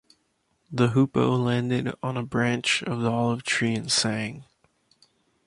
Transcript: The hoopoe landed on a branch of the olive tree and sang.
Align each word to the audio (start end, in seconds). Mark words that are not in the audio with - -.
The 0.71 0.87
hoopoe 0.87 1.35
landed 1.37 1.93
on 2.01 2.17
a 2.17 2.23
branch 2.25 2.81
of 2.81 3.01
the 3.01 3.11
olive 3.11 3.43
tree 3.43 3.75
and 3.75 3.91
sang. 3.91 4.45